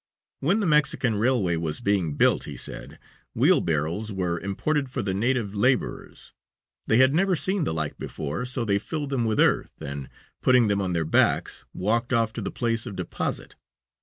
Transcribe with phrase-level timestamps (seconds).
[0.39, 2.97] "When the Mexican Railway was being built," he said,
[3.35, 6.33] "wheelbarrows were imported for the native laborers.
[6.87, 10.09] They had never seen the like before, so they filled them with earth, and,
[10.41, 13.53] putting them on their backs, walked off to the place of deposit.